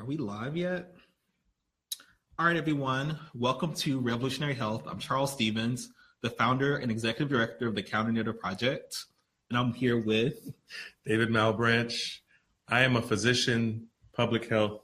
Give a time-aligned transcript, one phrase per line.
[0.00, 0.94] Are we live yet?
[2.38, 3.18] All right, everyone.
[3.34, 4.84] Welcome to Revolutionary Health.
[4.86, 5.90] I'm Charles Stephens,
[6.22, 9.04] the founder and executive director of the Counter Narrative Project.
[9.50, 10.54] And I'm here with
[11.04, 12.20] David Malebranche.
[12.66, 14.80] I am a physician, public health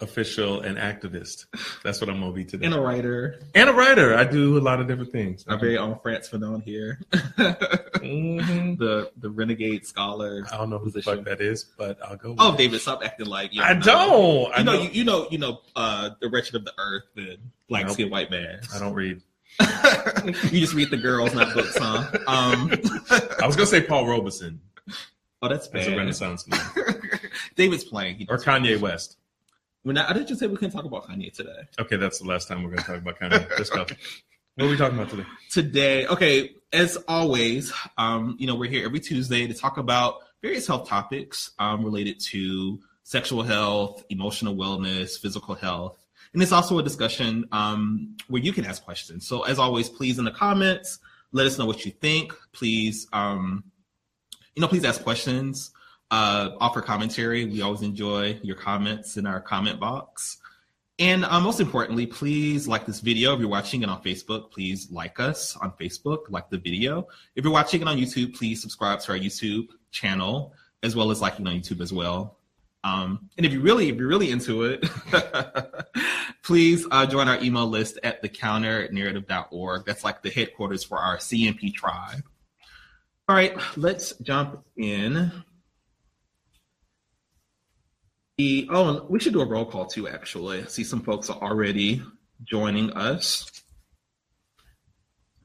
[0.00, 1.46] official, and activist.
[1.82, 2.66] That's what I'm going to be today.
[2.66, 3.40] and a writer.
[3.54, 4.14] And a writer.
[4.16, 5.44] I do a lot of different things.
[5.48, 7.00] Our very own Frantz Fanon here.
[7.12, 8.78] Mhm.
[8.78, 10.46] the the renegade scholar.
[10.52, 12.30] I don't know who the fuck that is, but I'll go.
[12.30, 12.58] with Oh, it.
[12.58, 13.80] David, stop acting like you I know.
[13.80, 14.54] don't.
[14.54, 14.82] I You know, know.
[14.82, 17.38] you, you know, you know, uh, the wretched of the earth, the
[17.68, 17.94] black Nope.
[17.94, 18.60] skinned white man.
[18.74, 19.20] I don't read.
[19.60, 22.04] you just read the girls, not books, huh?
[22.28, 22.70] Um,
[23.42, 24.60] I was gonna say Paul Robeson
[25.42, 25.88] oh, that's bad.
[25.92, 26.60] a Renaissance man,
[27.56, 28.26] David's playing.
[28.28, 29.16] Or Kanye West.
[29.88, 31.66] We're not, I didn't just say we couldn't talk about Kanye today.
[31.80, 33.96] Okay, that's the last time we're gonna talk about Kanye.
[34.56, 35.24] What are we talking about today?
[35.50, 40.66] Today, okay, as always, um, you know, we're here every Tuesday to talk about various
[40.66, 46.04] health topics um, related to sexual health, emotional wellness, physical health.
[46.34, 49.26] And it's also a discussion um, where you can ask questions.
[49.26, 50.98] So, as always, please in the comments,
[51.32, 52.34] let us know what you think.
[52.52, 53.64] Please, um,
[54.54, 55.70] you know, please ask questions,
[56.10, 57.44] uh, offer commentary.
[57.44, 60.38] We always enjoy your comments in our comment box.
[61.00, 63.32] And uh, most importantly, please like this video.
[63.32, 67.06] If you're watching it on Facebook, please like us on Facebook, like the video.
[67.36, 71.20] If you're watching it on YouTube, please subscribe to our YouTube channel, as well as
[71.20, 72.38] liking on YouTube as well.
[72.82, 74.84] Um, and if you really, if you're really into it,
[76.42, 79.84] please uh, join our email list at thecounternarrative.org.
[79.86, 82.24] That's like the headquarters for our CNP tribe.
[83.28, 85.30] All right, let's jump in.
[88.38, 90.62] The, oh, we should do a roll call too, actually.
[90.62, 92.00] I see some folks are already
[92.44, 93.50] joining us.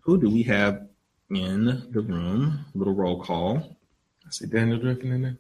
[0.02, 0.88] Who do we have
[1.32, 2.66] in the room?
[2.76, 3.78] little roll call.
[4.28, 5.38] I see Daniel Driffin in there.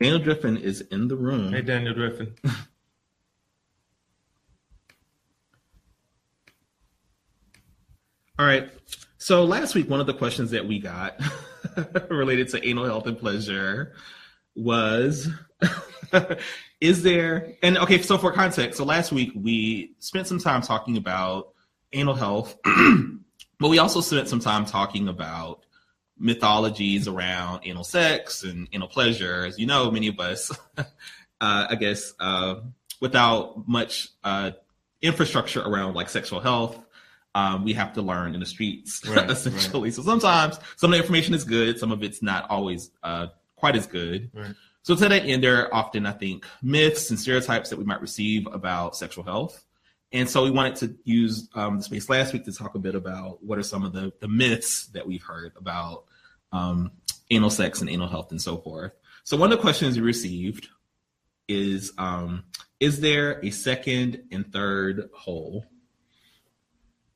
[0.00, 1.52] Daniel Driffin is in the room.
[1.52, 2.36] Hey, Daniel Driffin.
[8.38, 8.70] All right.
[9.18, 11.20] So last week, one of the questions that we got
[12.10, 13.94] related to anal health and pleasure
[14.56, 15.28] was
[16.80, 20.98] Is there, and okay, so for context, so last week we spent some time talking
[20.98, 21.54] about
[21.92, 22.54] anal health,
[23.58, 25.64] but we also spent some time talking about
[26.18, 29.46] mythologies around anal sex and anal pleasure.
[29.46, 30.84] As you know, many of us, uh,
[31.40, 32.56] I guess, uh,
[33.00, 34.50] without much uh,
[35.00, 36.78] infrastructure around like sexual health,
[37.34, 39.90] um, we have to learn in the streets Right, essentially.
[39.92, 43.76] So sometimes some of the information is good, some of it's not always uh, quite
[43.76, 44.30] as good.
[44.32, 44.54] Right.
[44.82, 48.00] So to that end, there are often, I think, myths and stereotypes that we might
[48.00, 49.64] receive about sexual health.
[50.12, 52.94] And so we wanted to use um, the space last week to talk a bit
[52.94, 56.04] about what are some of the, the myths that we've heard about
[56.52, 56.92] um,
[57.30, 58.92] anal sex and anal health and so forth.
[59.24, 60.68] So one of the questions we received
[61.48, 62.44] is, um,
[62.78, 65.66] is there a second and third hole?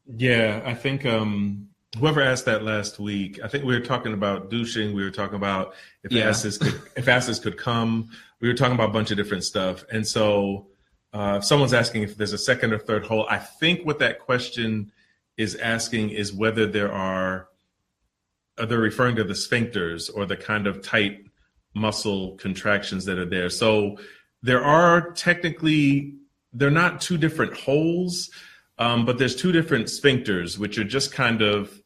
[0.06, 1.68] Yeah, I think um,
[1.98, 4.94] whoever asked that last week, I think we were talking about douching.
[4.94, 5.74] We were talking about
[6.04, 6.28] if Yeah.
[6.28, 8.10] asses could if asses could come.
[8.40, 9.84] We were talking about a bunch of different stuff.
[9.90, 10.68] And so,
[11.12, 14.20] uh, if someone's asking if there's a second or third hole, I think what that
[14.20, 14.92] question
[15.36, 17.48] is asking is whether there are.
[18.58, 21.24] Are they referring to the sphincters or the kind of tight
[21.74, 23.48] muscle contractions that are there?
[23.48, 23.98] So
[24.42, 26.14] there are technically
[26.52, 28.30] they're not two different holes.
[28.78, 31.79] Um, but there's two different sphincters, which are just kind of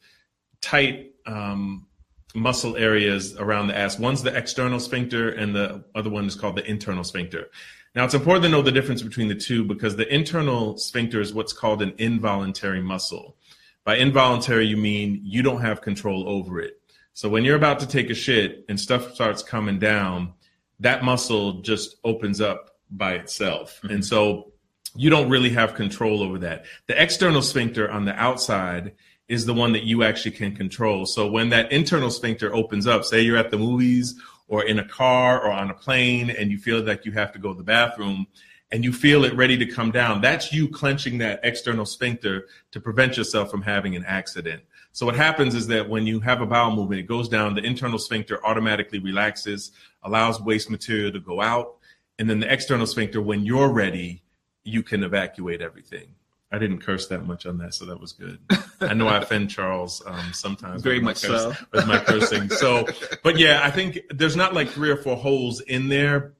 [0.64, 1.86] tight um,
[2.34, 3.98] muscle areas around the ass.
[3.98, 7.50] One's the external sphincter, and the other one is called the internal sphincter.
[7.94, 11.32] Now, it's important to know the difference between the two because the internal sphincter is
[11.32, 13.36] what's called an involuntary muscle.
[13.84, 16.80] By involuntary, you mean you don't have control over it.
[17.12, 20.32] So when you're about to take a shit and stuff starts coming down,
[20.80, 23.80] that muscle just opens up by itself.
[23.84, 24.52] And so
[24.96, 26.64] you don't really have control over that.
[26.86, 28.94] The external sphincter on the outside
[29.28, 31.06] is the one that you actually can control.
[31.06, 34.84] So when that internal sphincter opens up, say you're at the movies or in a
[34.86, 37.64] car or on a plane and you feel like you have to go to the
[37.64, 38.26] bathroom
[38.70, 42.80] and you feel it ready to come down, that's you clenching that external sphincter to
[42.80, 44.62] prevent yourself from having an accident.
[44.92, 47.64] So what happens is that when you have a bowel movement, it goes down, the
[47.64, 49.72] internal sphincter automatically relaxes,
[50.02, 51.76] allows waste material to go out,
[52.18, 54.22] and then the external sphincter, when you're ready,
[54.62, 56.08] you can evacuate everything.
[56.54, 58.38] I didn't curse that much on that, so that was good.
[58.80, 60.82] I know I offend Charles um, sometimes.
[60.82, 61.52] Very much curse- so.
[61.72, 62.48] with my cursing.
[62.48, 62.86] So,
[63.24, 66.34] but yeah, I think there's not like three or four holes in there,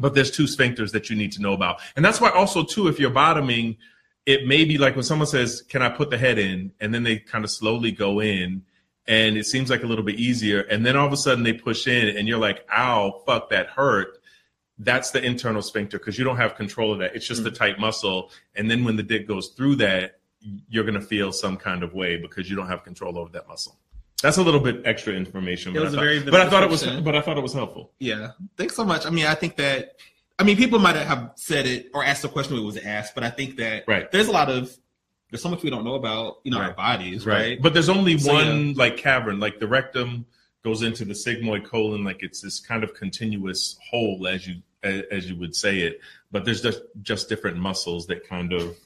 [0.00, 2.88] but there's two sphincters that you need to know about, and that's why also too,
[2.88, 3.76] if you're bottoming,
[4.26, 7.04] it may be like when someone says, "Can I put the head in?" and then
[7.04, 8.62] they kind of slowly go in,
[9.06, 11.52] and it seems like a little bit easier, and then all of a sudden they
[11.52, 14.19] push in, and you're like, "Ow, fuck, that hurt."
[14.80, 17.14] That's the internal sphincter because you don't have control of that.
[17.14, 17.44] It's just mm.
[17.44, 18.30] the tight muscle.
[18.56, 20.20] And then when the dick goes through that,
[20.68, 23.46] you're going to feel some kind of way because you don't have control over that
[23.46, 23.78] muscle.
[24.22, 27.16] That's a little bit extra information, but, I thought, but I thought it was but
[27.16, 27.92] I thought it was helpful.
[27.98, 29.06] Yeah, thanks so much.
[29.06, 29.96] I mean, I think that
[30.38, 33.24] I mean people might have said it or asked the question it was asked, but
[33.24, 34.10] I think that right.
[34.12, 34.76] there's a lot of
[35.30, 36.68] there's so much we don't know about you know right.
[36.68, 37.34] our bodies, right?
[37.34, 37.62] right?
[37.62, 38.74] But there's only so, one yeah.
[38.76, 40.26] like cavern, like the rectum
[40.62, 45.28] goes into the sigmoid colon, like it's this kind of continuous hole, as you as
[45.28, 46.00] you would say it.
[46.30, 48.76] But there's just just different muscles that kind of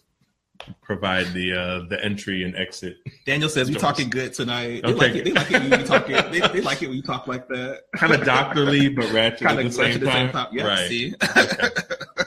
[0.83, 2.99] provide the uh, the entry and exit.
[3.27, 4.83] Daniel says we talking good tonight.
[4.83, 4.95] They okay.
[4.95, 5.25] like it.
[5.25, 6.07] They like it when you talk.
[6.07, 7.83] They, they like it when you talk like that.
[7.97, 10.31] Kind of doctorly, but ratchet kind at the same time.
[10.31, 10.49] time.
[10.53, 10.89] Yeah, right.
[10.89, 11.15] See?
[11.37, 11.69] okay.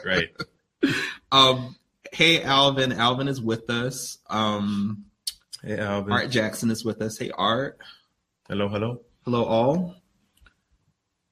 [0.05, 0.29] Right.
[1.29, 1.75] Um.
[2.13, 2.93] Hey, Alvin.
[2.93, 4.19] Alvin is with us.
[4.29, 5.05] Um.
[5.61, 6.13] Hey, Alvin.
[6.13, 7.17] Art Jackson is with us.
[7.17, 7.79] Hey, Art.
[8.47, 8.69] Hello.
[8.69, 9.01] Hello.
[9.25, 9.95] Hello, all.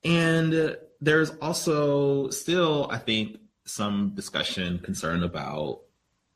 [0.03, 5.81] And there's also still, I think, some discussion, concern about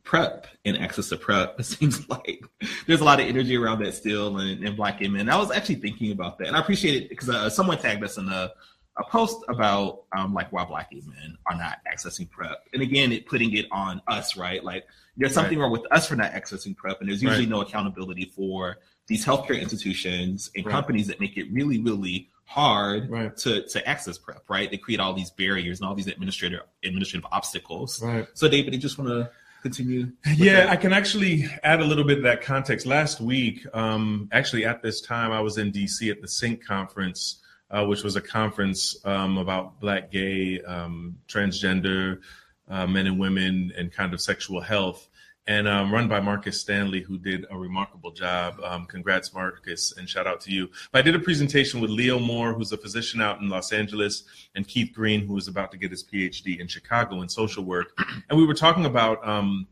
[0.04, 1.56] prep and access to prep.
[1.60, 2.44] It seems like
[2.88, 5.28] there's a lot of energy around that still and, in Black men.
[5.28, 8.18] I was actually thinking about that, and I appreciate it because uh, someone tagged us
[8.18, 8.52] in a,
[8.98, 13.26] a post about um, like why Black men are not accessing prep, and again, it
[13.26, 14.64] putting it on us, right?
[14.64, 14.86] Like
[15.18, 15.64] there's something right.
[15.64, 17.50] wrong with us for not accessing prep, and there's usually right.
[17.50, 18.78] no accountability for
[19.08, 20.72] these healthcare institutions and right.
[20.72, 23.38] companies that make it really, really hard right.
[23.38, 24.72] to, to access prep, right?
[24.72, 28.02] They create all these barriers and all these administrative administrative obstacles.
[28.02, 28.28] Right.
[28.34, 29.30] So David, you just want to
[29.62, 30.14] continue?
[30.36, 30.70] Yeah, that?
[30.70, 32.88] I can actually add a little bit of that context.
[32.88, 37.40] Last week, um, actually at this time, I was in DC at the Sync conference,
[37.70, 42.20] uh, which was a conference um, about Black, gay, um, transgender
[42.68, 45.08] uh, men and women, and kind of sexual health
[45.48, 48.60] and um, run by Marcus Stanley, who did a remarkable job.
[48.64, 50.70] Um, congrats, Marcus, and shout out to you.
[50.92, 54.24] But I did a presentation with Leo Moore, who's a physician out in Los Angeles,
[54.56, 57.98] and Keith Green, who is about to get his PhD in Chicago in social work.
[58.30, 59.68] And we were talking about um,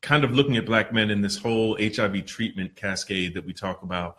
[0.00, 3.82] kind of looking at Black men in this whole HIV treatment cascade that we talk
[3.82, 4.16] about.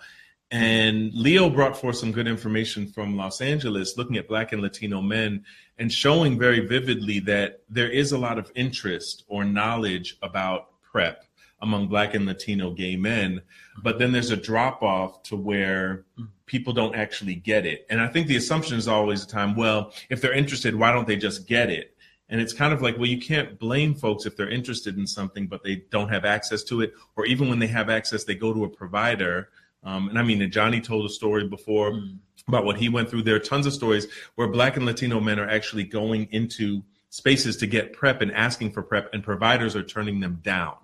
[0.54, 5.02] And Leo brought forth some good information from Los Angeles, looking at Black and Latino
[5.02, 5.46] men
[5.80, 11.26] and showing very vividly that there is a lot of interest or knowledge about PrEP
[11.64, 13.42] among Black and Latino gay men.
[13.82, 16.06] But then there's a drop off to where
[16.46, 17.88] people don't actually get it.
[17.90, 21.08] And I think the assumption is always the time, well, if they're interested, why don't
[21.08, 21.98] they just get it?
[22.30, 25.48] And it's kind of like, well, you can't blame folks if they're interested in something,
[25.48, 26.94] but they don't have access to it.
[27.16, 29.50] Or even when they have access, they go to a provider
[29.84, 32.18] um, and I mean, Johnny told a story before mm.
[32.48, 33.24] about what he went through.
[33.24, 37.58] There are tons of stories where Black and Latino men are actually going into spaces
[37.58, 40.76] to get prep and asking for prep, and providers are turning them down.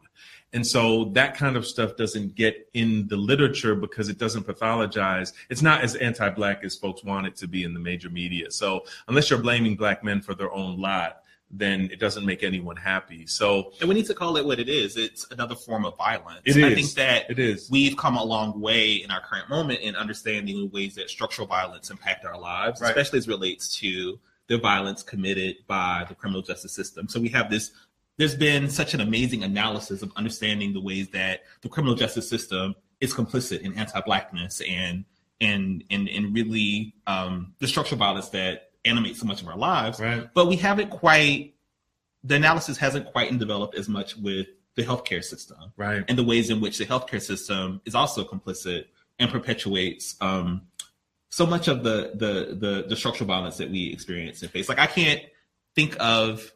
[0.52, 5.32] And so that kind of stuff doesn't get in the literature because it doesn't pathologize.
[5.50, 8.50] It's not as anti Black as folks want it to be in the major media.
[8.50, 12.76] So unless you're blaming Black men for their own lot, then it doesn't make anyone
[12.76, 13.26] happy.
[13.26, 14.98] So, and we need to call it what it is.
[14.98, 16.42] It's another form of violence.
[16.46, 16.64] It is.
[16.64, 17.70] I think that it is.
[17.72, 21.48] We've come a long way in our current moment in understanding the ways that structural
[21.48, 22.90] violence impact our lives, right.
[22.90, 27.08] especially as relates to the violence committed by the criminal justice system.
[27.08, 27.72] So we have this.
[28.18, 32.76] There's been such an amazing analysis of understanding the ways that the criminal justice system
[33.00, 35.06] is complicit in anti-blackness and
[35.42, 40.00] and and and really um, the structural violence that animate so much of our lives.
[40.00, 40.28] Right.
[40.34, 41.54] But we haven't quite
[42.24, 45.72] the analysis hasn't quite developed as much with the healthcare system.
[45.78, 46.04] Right.
[46.08, 48.86] And the ways in which the healthcare system is also complicit
[49.20, 50.64] and perpetuates um,
[51.30, 54.68] so much of the, the the the structural violence that we experience and face.
[54.68, 55.22] Like I can't
[55.76, 56.52] think of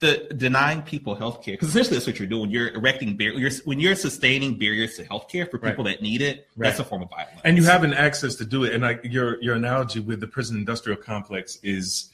[0.00, 2.50] the denying people health care because essentially that's what you're doing.
[2.50, 5.96] You're erecting barriers when you're sustaining barriers to health care for people right.
[5.96, 6.46] that need it.
[6.56, 6.68] Right.
[6.68, 8.74] That's a form of violence, and you have an access to do it.
[8.74, 12.10] And like your your analogy with the prison industrial complex is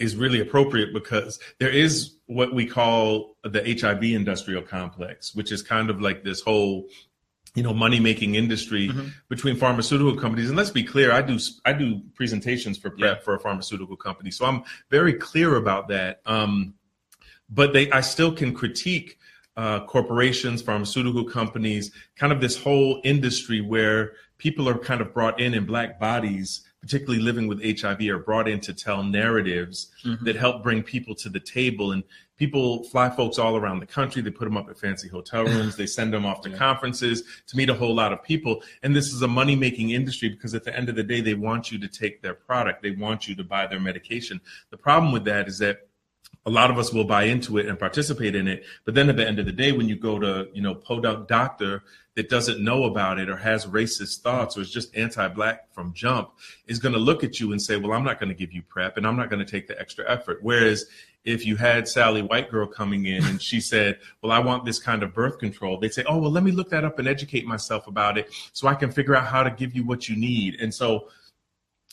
[0.00, 5.62] is really appropriate because there is what we call the HIV industrial complex, which is
[5.62, 6.88] kind of like this whole
[7.54, 9.08] you know money making industry mm-hmm.
[9.28, 13.22] between pharmaceutical companies and let's be clear i do i do presentations for prep yeah.
[13.22, 16.72] for a pharmaceutical company so i'm very clear about that um,
[17.52, 19.18] but they I still can critique
[19.56, 25.40] uh, corporations, pharmaceutical companies, kind of this whole industry where people are kind of brought
[25.40, 30.24] in in black bodies, particularly living with HIV, are brought in to tell narratives mm-hmm.
[30.24, 31.92] that help bring people to the table.
[31.92, 32.02] And
[32.38, 34.22] people fly folks all around the country.
[34.22, 35.76] They put them up at fancy hotel rooms.
[35.76, 36.56] they send them off to yeah.
[36.56, 38.62] conferences to meet a whole lot of people.
[38.82, 41.34] And this is a money making industry because at the end of the day, they
[41.34, 42.82] want you to take their product.
[42.82, 44.40] They want you to buy their medication.
[44.70, 45.88] The problem with that is that
[46.44, 48.64] a lot of us will buy into it and participate in it.
[48.84, 51.28] But then at the end of the day, when you go to, you know, podunk
[51.28, 51.84] doctor
[52.14, 56.30] that doesn't know about it or has racist thoughts or is just anti-black from jump
[56.66, 58.62] is going to look at you and say, well, I'm not going to give you
[58.62, 60.40] prep and I'm not going to take the extra effort.
[60.42, 60.86] Whereas
[61.24, 64.78] if you had Sally White Girl coming in and she said, well, I want this
[64.78, 67.46] kind of birth control, they'd say, oh, well, let me look that up and educate
[67.46, 70.60] myself about it so I can figure out how to give you what you need.
[70.60, 71.08] And so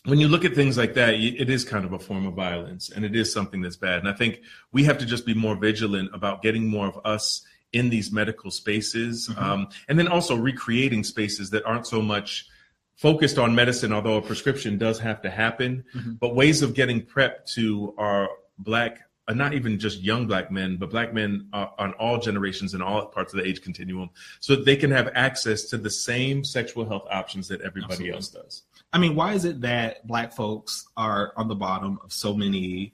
[0.10, 2.89] when you look at things like that, it is kind of a form of violence
[2.89, 4.00] and it is something that's bad.
[4.00, 7.42] And I think we have to just be more vigilant about getting more of us
[7.72, 9.44] in these medical spaces mm-hmm.
[9.44, 12.48] um, and then also recreating spaces that aren't so much
[12.96, 16.13] focused on medicine, although a prescription does have to happen, mm-hmm.
[16.13, 19.00] but ways of getting prep to our Black
[19.30, 22.82] uh, not even just young black men, but black men uh, on all generations and
[22.82, 26.44] all parts of the age continuum, so that they can have access to the same
[26.44, 28.16] sexual health options that everybody Absolutely.
[28.16, 28.63] else does.
[28.91, 32.93] I mean, why is it that black folks are on the bottom of so many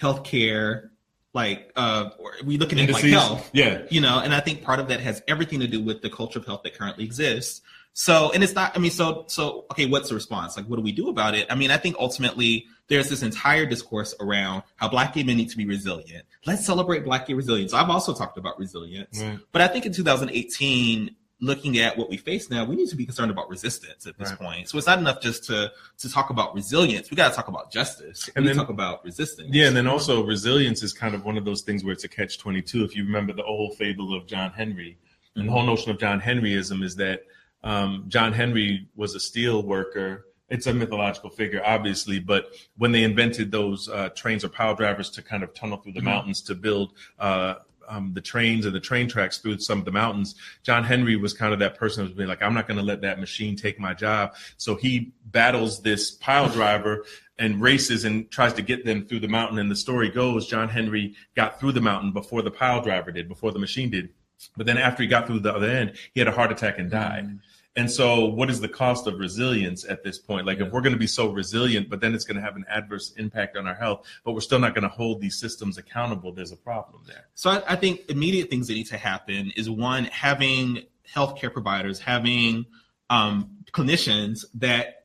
[0.00, 0.90] healthcare
[1.32, 2.10] like uh
[2.44, 3.82] we looking at like health yeah.
[3.90, 4.18] you know?
[4.18, 6.62] And i think part of that has everything to do with the culture of health
[6.64, 7.60] that currently exists.
[7.92, 10.56] So and it's not i mean so so okay what's the response?
[10.56, 11.46] Like what do we do about it?
[11.50, 15.50] I mean i think ultimately there's this entire discourse around how black gay men need
[15.50, 16.24] to be resilient.
[16.46, 17.72] Let's celebrate black gay resilience.
[17.74, 19.20] I've also talked about resilience.
[19.20, 19.38] Right.
[19.52, 23.04] but i think in 2018 looking at what we face now, we need to be
[23.04, 24.38] concerned about resistance at this right.
[24.38, 24.68] point.
[24.68, 27.10] So it's not enough just to to talk about resilience.
[27.10, 28.30] We got to talk about justice.
[28.34, 29.50] And we then talk about resistance.
[29.52, 32.08] Yeah, and then also resilience is kind of one of those things where it's a
[32.08, 32.84] catch twenty two.
[32.84, 34.98] If you remember the old fable of John Henry,
[35.34, 35.46] and mm-hmm.
[35.46, 37.22] the whole notion of John Henryism is that
[37.62, 40.26] um, John Henry was a steel worker.
[40.48, 45.10] It's a mythological figure, obviously, but when they invented those uh, trains or pile drivers
[45.10, 46.08] to kind of tunnel through the mm-hmm.
[46.08, 47.54] mountains to build uh,
[47.88, 51.32] um, the trains and the train tracks through some of the mountains, John Henry was
[51.32, 53.78] kind of that person who's been like, I'm not going to let that machine take
[53.78, 54.34] my job.
[54.56, 57.04] So he battles this pile driver
[57.38, 59.58] and races and tries to get them through the mountain.
[59.58, 63.28] And the story goes, John Henry got through the mountain before the pile driver did,
[63.28, 64.10] before the machine did.
[64.56, 66.90] But then after he got through the other end, he had a heart attack and
[66.90, 67.24] died.
[67.24, 67.36] Mm-hmm.
[67.76, 70.46] And so, what is the cost of resilience at this point?
[70.46, 72.64] Like, if we're going to be so resilient, but then it's going to have an
[72.68, 76.32] adverse impact on our health, but we're still not going to hold these systems accountable,
[76.32, 77.26] there's a problem there.
[77.34, 82.00] So, I, I think immediate things that need to happen is one, having healthcare providers,
[82.00, 82.64] having
[83.10, 85.04] um, clinicians that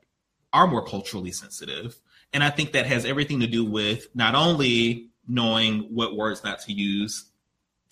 [0.54, 2.00] are more culturally sensitive.
[2.34, 6.60] And I think that has everything to do with not only knowing what words not
[6.62, 7.26] to use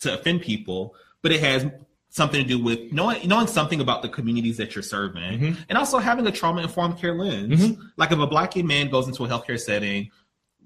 [0.00, 1.66] to offend people, but it has
[2.10, 5.62] something to do with knowing knowing something about the communities that you're serving, mm-hmm.
[5.68, 7.60] and also having a trauma informed care lens.
[7.60, 7.82] Mm-hmm.
[7.96, 10.10] Like if a black gay man goes into a healthcare setting,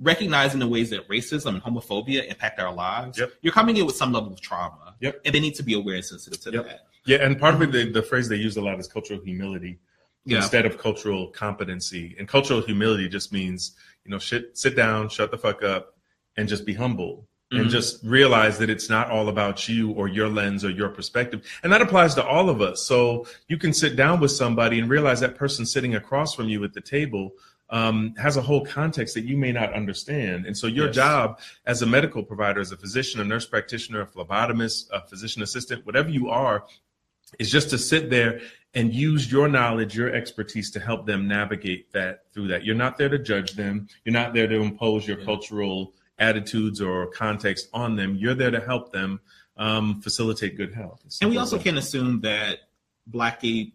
[0.00, 3.32] recognizing the ways that racism and homophobia impact our lives, yep.
[3.42, 5.20] you're coming in with some level of trauma, yep.
[5.24, 6.64] and they need to be aware and sensitive to yep.
[6.66, 6.80] that.
[7.06, 9.78] Yeah, and part of it, the, the phrase they use a lot is cultural humility.
[10.26, 10.38] Yeah.
[10.38, 12.16] instead of cultural competency.
[12.18, 13.72] And cultural humility just means,
[14.06, 15.98] you know, shit, sit down, shut the fuck up,
[16.38, 17.62] and just be humble mm-hmm.
[17.62, 21.44] and just realize that it's not all about you or your lens or your perspective.
[21.62, 22.82] And that applies to all of us.
[22.82, 26.62] So you can sit down with somebody and realize that person sitting across from you
[26.64, 27.32] at the table
[27.70, 30.46] um, has a whole context that you may not understand.
[30.46, 30.94] And so your yes.
[30.94, 35.42] job as a medical provider, as a physician, a nurse practitioner, a phlebotomist, a physician
[35.42, 36.66] assistant, whatever you are,
[37.38, 38.40] is just to sit there
[38.74, 42.64] and use your knowledge, your expertise to help them navigate that through that.
[42.64, 43.88] You're not there to judge them.
[44.04, 45.24] You're not there to impose your yeah.
[45.24, 48.16] cultural attitudes or context on them.
[48.16, 49.20] You're there to help them
[49.56, 51.04] um, facilitate good health.
[51.20, 52.60] And we also can assume that
[53.06, 53.72] Black gay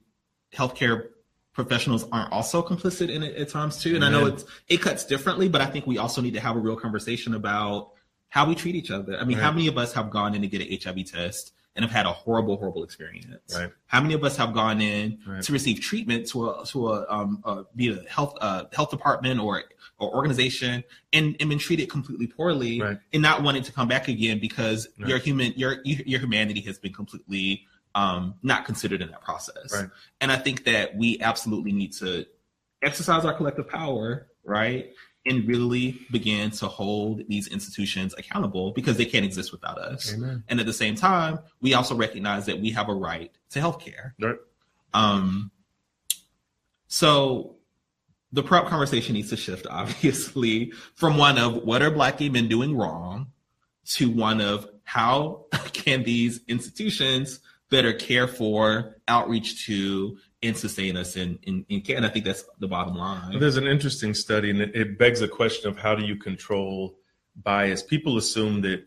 [0.54, 1.10] healthcare
[1.54, 3.96] professionals aren't also complicit in it at times too.
[3.96, 6.56] And I know it's it cuts differently, but I think we also need to have
[6.56, 7.92] a real conversation about
[8.30, 9.18] how we treat each other.
[9.18, 9.44] I mean, right.
[9.44, 12.06] how many of us have gone in to get an HIV test and have had
[12.06, 13.56] a horrible, horrible experience?
[13.56, 13.72] Right.
[13.88, 15.42] How many of us have gone in right.
[15.42, 19.40] to receive treatment to a to a um a, be a health uh, health department
[19.40, 19.64] or
[20.00, 20.84] or organization
[21.14, 23.00] and, and been treated completely poorly right.
[23.14, 26.94] and not wanting to come back again because your human your your humanity has been
[26.94, 29.74] completely um, not considered in that process.
[30.22, 32.26] And I think that we absolutely need to
[32.82, 34.94] exercise our collective power, right?
[35.26, 40.14] And really begin to hold these institutions accountable because they can't exist without us.
[40.14, 40.44] Amen.
[40.48, 44.14] And at the same time, we also recognize that we have a right to healthcare.
[44.20, 44.38] Right.
[44.94, 45.52] Um,
[46.88, 47.58] so
[48.32, 52.48] the prep conversation needs to shift, obviously, from one of what are black gay men
[52.48, 53.28] doing wrong
[53.86, 61.16] to one of how can these institutions better care for, outreach to, and sustain us
[61.16, 61.84] in, in, in.
[61.96, 63.40] And I think that's the bottom line.
[63.40, 66.98] There's an interesting study, and it, it begs a question of how do you control
[67.36, 67.84] bias?
[67.84, 68.86] People assume that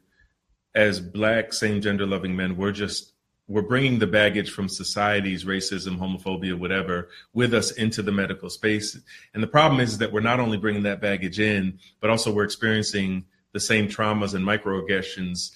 [0.75, 3.13] as black, same gender loving men, we're just
[3.49, 8.99] we're bringing the baggage from society's racism, homophobia, whatever, with us into the medical space.
[9.35, 12.45] And the problem is that we're not only bringing that baggage in, but also we're
[12.45, 15.51] experiencing the same traumas and microaggressions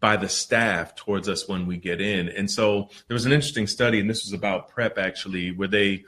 [0.00, 2.28] by the staff towards us when we get in.
[2.28, 6.04] And so there was an interesting study, and this was about PrEP actually, where they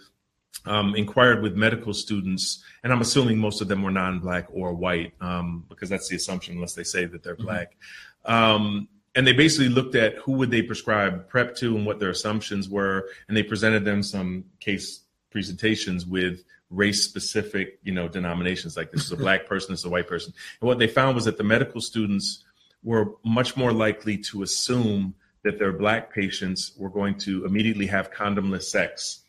[0.64, 5.12] um, inquired with medical students, and I'm assuming most of them were non-black or white,
[5.20, 7.44] um, because that's the assumption, unless they say that they're mm-hmm.
[7.44, 7.76] black.
[8.24, 12.10] Um, and they basically looked at who would they prescribe PrEP to and what their
[12.10, 15.00] assumptions were, and they presented them some case
[15.30, 19.90] presentations with race-specific, you know, denominations like this is a black person, this is a
[19.90, 20.32] white person.
[20.60, 22.44] And what they found was that the medical students
[22.86, 25.12] were much more likely to assume
[25.42, 29.22] that their black patients were going to immediately have condomless sex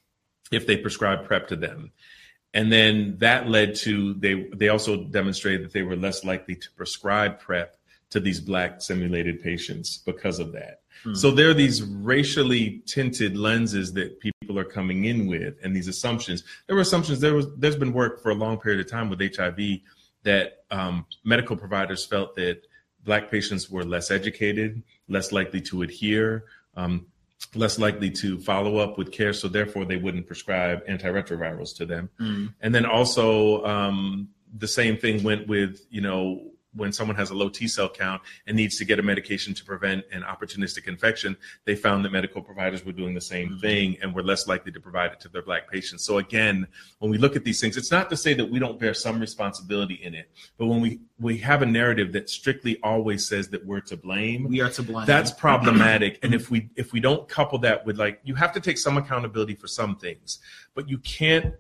[0.51, 1.91] if they prescribed PrEP to them.
[2.53, 6.71] And then that led to they they also demonstrated that they were less likely to
[6.71, 7.75] prescribe PrEP
[8.11, 10.81] to these black simulated patients because of that.
[11.03, 11.15] Hmm.
[11.15, 15.87] So there are these racially tinted lenses that people are coming in with and these
[15.87, 16.43] assumptions.
[16.67, 19.19] There were assumptions there was there's been work for a long period of time with
[19.19, 19.59] HIV
[20.23, 22.61] that um, medical providers felt that
[23.07, 26.43] black patients were less educated, less likely to adhere,
[26.75, 27.07] um,
[27.55, 32.09] less likely to follow up with care, so therefore they wouldn't prescribe antiretrovirals to them.
[32.19, 32.53] Mm.
[32.61, 37.33] And then also um, the same thing went with you know when someone has a
[37.33, 41.35] low T cell count and needs to get a medication to prevent an opportunistic infection,
[41.65, 43.59] they found that medical providers were doing the same mm-hmm.
[43.59, 46.05] thing and were less likely to provide it to their black patients.
[46.05, 46.67] So again,
[46.99, 49.19] when we look at these things, it's not to say that we don't bear some
[49.19, 53.65] responsibility in it, but when we we have a narrative that strictly always says that
[53.65, 55.05] we're to blame, we are to blame.
[55.05, 56.19] That's problematic.
[56.23, 58.97] and if we if we don't couple that with like you have to take some
[58.97, 60.39] accountability for some things,
[60.75, 61.55] but you can't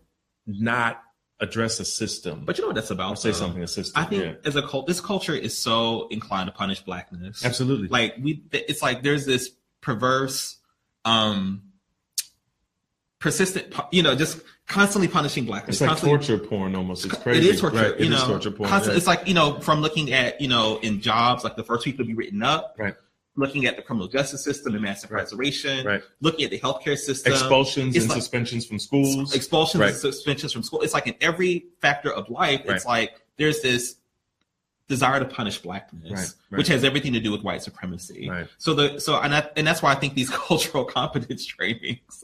[0.45, 1.03] not
[1.39, 2.43] address a system.
[2.45, 3.13] But you know what that's about?
[3.13, 4.01] Or say something a system.
[4.01, 4.33] I think yeah.
[4.45, 7.45] as a cult, this culture is so inclined to punish blackness.
[7.45, 7.87] Absolutely.
[7.87, 9.51] Like we, it's like there's this
[9.81, 10.57] perverse,
[11.05, 11.63] um,
[13.19, 15.81] persistent, you know, just constantly punishing blackness.
[15.81, 17.05] It's like torture porn almost.
[17.05, 17.47] It's crazy.
[17.47, 17.91] It is torture.
[17.91, 17.99] Right.
[17.99, 18.69] You know, torture porn.
[18.69, 18.97] Constant.
[18.97, 22.03] It's like you know, from looking at you know in jobs, like the first people
[22.03, 22.75] to be written up.
[22.77, 22.95] Right
[23.37, 26.01] looking at the criminal justice system and mass incarceration, right.
[26.21, 29.91] looking at the healthcare system, expulsions it's and like, suspensions from schools, expulsions right.
[29.91, 30.81] and suspensions from school.
[30.81, 32.75] It's like in every factor of life, right.
[32.75, 33.95] it's like there's this
[34.87, 38.27] desire to punish blackness, which has everything to do with white supremacy.
[38.57, 42.23] So the so and I, and that's why I think these cultural competence trainings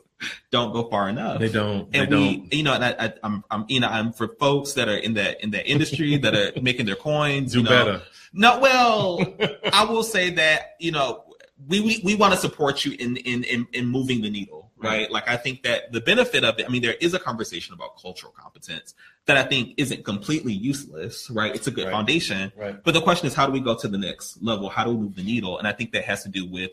[0.51, 1.39] don't go far enough.
[1.39, 1.89] They don't.
[1.93, 2.53] And they we, don't.
[2.53, 5.15] you know, and I, I, I'm, I'm, you know, I'm for folks that are in
[5.15, 7.51] that in that industry that are making their coins.
[7.51, 8.01] Do you know, better
[8.33, 9.35] no, well,
[9.73, 11.23] I will say that you know
[11.67, 15.11] we we, we want to support you in, in in in moving the needle, right?
[15.11, 16.65] Like I think that the benefit of it.
[16.65, 18.93] I mean, there is a conversation about cultural competence
[19.25, 21.53] that I think isn't completely useless, right?
[21.55, 21.93] It's a good right.
[21.93, 22.83] foundation, right.
[22.83, 24.69] but the question is, how do we go to the next level?
[24.69, 25.57] How do we move the needle?
[25.57, 26.71] And I think that has to do with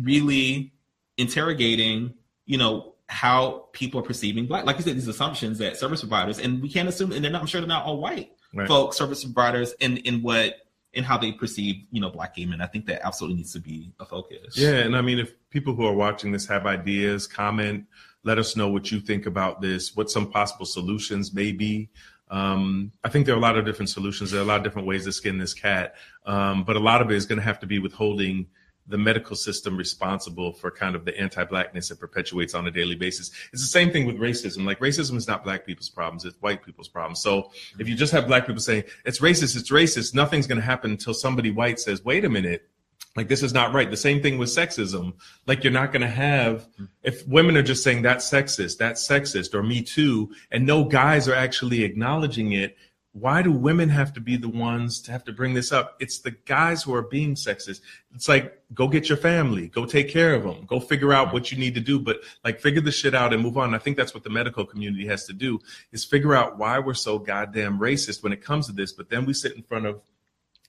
[0.00, 0.72] really
[1.16, 2.14] interrogating,
[2.46, 4.66] you know, how people are perceiving black.
[4.66, 7.40] Like you said, these assumptions that service providers, and we can't assume, and they're not,
[7.40, 8.68] I'm sure they're not all white right.
[8.68, 12.60] folks, service providers, in in what in how they perceive, you know, black gay men.
[12.60, 14.56] I think that absolutely needs to be a focus.
[14.56, 17.84] Yeah, and I mean, if people who are watching this have ideas, comment,
[18.24, 21.90] let us know what you think about this, what some possible solutions may be.
[22.30, 24.30] Um, I think there are a lot of different solutions.
[24.30, 25.94] There are a lot of different ways to skin this cat,
[26.26, 28.46] um, but a lot of it is going to have to be withholding
[28.88, 33.30] the medical system responsible for kind of the anti-blackness it perpetuates on a daily basis.
[33.52, 34.64] It's the same thing with racism.
[34.64, 37.20] Like racism is not black people's problems; it's white people's problems.
[37.20, 40.66] So if you just have black people saying it's racist, it's racist, nothing's going to
[40.66, 42.68] happen until somebody white says, "Wait a minute."
[43.16, 43.90] Like this is not right.
[43.90, 45.14] The same thing with sexism.
[45.46, 46.68] Like you're not going to have
[47.02, 51.26] if women are just saying that's sexist, that's sexist, or me too, and no guys
[51.26, 52.76] are actually acknowledging it
[53.12, 55.96] why do women have to be the ones to have to bring this up?
[55.98, 57.80] It's the guys who are being sexist.
[58.14, 61.50] It's like, go get your family, go take care of them, go figure out what
[61.50, 63.74] you need to do, but like figure the shit out and move on.
[63.74, 65.58] I think that's what the medical community has to do
[65.90, 68.92] is figure out why we're so goddamn racist when it comes to this.
[68.92, 70.00] But then we sit in front of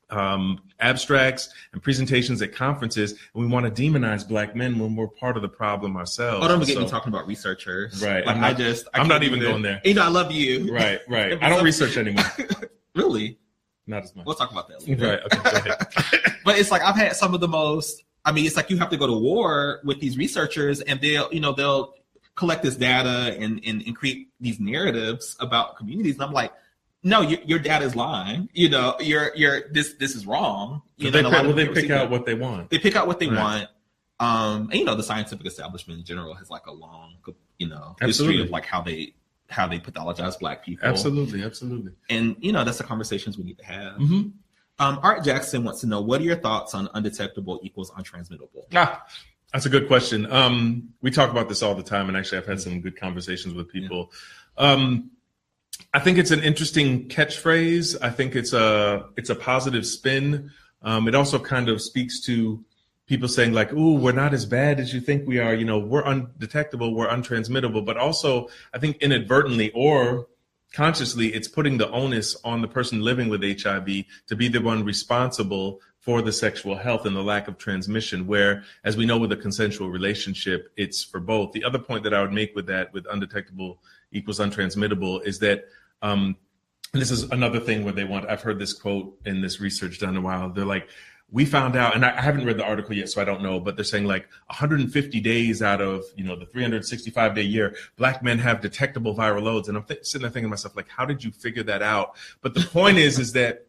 [0.10, 5.08] um, abstracts and presentations at conferences, and we want to demonize black men when we're
[5.08, 6.45] part of the problem ourselves.
[6.45, 8.04] Oh, don't get so, me talking about researchers.
[8.04, 8.26] Right.
[8.26, 9.82] Like I'm not, I just, I am not even going there.
[9.84, 10.74] You know, I love you.
[10.74, 11.38] Right, right.
[11.41, 12.26] I don't research anymore.
[12.95, 13.38] really?
[13.88, 14.26] Not as much.
[14.26, 15.08] We'll talk about that later.
[15.08, 15.22] Right.
[15.24, 16.32] Okay.
[16.45, 18.04] but it's like I've had some of the most.
[18.26, 21.32] I mean, it's like you have to go to war with these researchers, and they'll,
[21.34, 21.93] you know, they'll
[22.36, 26.52] collect this data and and, and create these narratives about communities, and I'm like
[27.03, 28.49] no, your, your dad is lying.
[28.53, 30.81] You know, you're you're this this is wrong.
[30.97, 32.09] You know, they pick, well, they pick out that.
[32.12, 32.69] what they want.
[32.69, 33.38] They pick out what they right.
[33.38, 33.67] want.
[34.19, 37.15] Um, and you know, the scientific establishment in general has like a long,
[37.57, 38.35] you know, absolutely.
[38.35, 39.13] history of like how they
[39.49, 40.88] how they pathologize black people.
[40.88, 41.93] Absolutely, absolutely.
[42.09, 43.93] And you know, that's the conversations we need to have.
[43.97, 44.29] Mm-hmm.
[44.79, 48.63] Um, Art Jackson wants to know what are your thoughts on undetectable equals untransmittable?
[48.73, 49.05] Ah,
[49.53, 50.31] that's a good question.
[50.31, 53.53] Um, we talk about this all the time, and actually, I've had some good conversations
[53.53, 54.12] with people.
[54.57, 54.71] Yeah.
[54.71, 55.12] Um,
[55.94, 57.98] I think it's an interesting catchphrase.
[58.02, 60.52] I think it's a it's a positive spin.
[60.82, 62.63] Um, it also kind of speaks to
[63.08, 65.80] people saying like, "Ooh, we're not as bad as you think we are." You know,
[65.80, 67.86] we're undetectable, we're untransmittable.
[67.86, 70.28] But also, I think inadvertently or
[70.74, 74.86] consciously, it's putting the onus on the person living with HIV to be the one
[74.86, 78.28] responsible for the sexual health and the lack of transmission.
[78.28, 81.52] Where, as we know, with a consensual relationship, it's for both.
[81.52, 85.65] The other point that I would make with that, with undetectable equals untransmittable, is that.
[86.02, 86.38] Um,
[86.91, 90.17] this is another thing where they want i've heard this quote in this research done
[90.17, 90.89] a while they're like
[91.32, 93.76] we found out, and I haven't read the article yet, so I don't know, but
[93.76, 98.39] they're saying like 150 days out of you know the 365 day year, black men
[98.39, 101.24] have detectable viral loads, and I'm th- sitting there thinking to myself like, how did
[101.24, 102.15] you figure that out?
[102.41, 103.67] But the point is, is that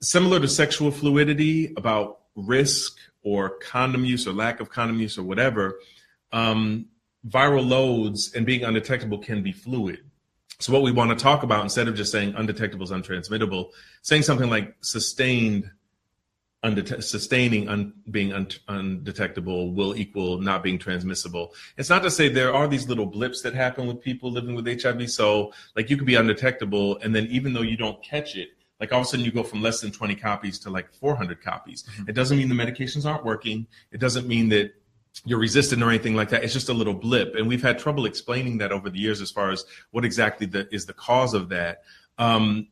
[0.00, 5.22] similar to sexual fluidity about risk or condom use or lack of condom use or
[5.22, 5.78] whatever,
[6.32, 6.86] um,
[7.28, 10.00] viral loads and being undetectable can be fluid.
[10.58, 13.70] So what we want to talk about instead of just saying undetectable is untransmittable,
[14.02, 15.70] saying something like sustained
[16.64, 21.52] undete- sustaining un- being un- undetectable will equal not being transmissible.
[21.76, 24.66] It's not to say there are these little blips that happen with people living with
[24.66, 25.10] HIV.
[25.10, 28.92] So, like, you could be undetectable, and then even though you don't catch it, like
[28.92, 31.84] all of a sudden you go from less than 20 copies to like 400 copies.
[31.84, 32.10] Mm-hmm.
[32.10, 33.68] It doesn't mean the medications aren't working.
[33.92, 34.74] It doesn't mean that
[35.24, 36.42] you're resistant or anything like that.
[36.42, 37.34] It's just a little blip.
[37.34, 40.72] And we've had trouble explaining that over the years as far as what exactly the,
[40.74, 41.82] is the cause of that.
[42.18, 42.68] Um,